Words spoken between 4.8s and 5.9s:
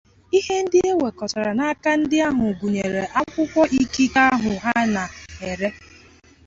na-ere